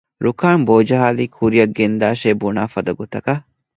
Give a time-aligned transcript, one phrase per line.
[0.25, 3.43] ރުކާން ބޯޖަހާލީ ކުރިއަށް ގެންދާށޭ ބުނާފަދަ ގޮތަކަށް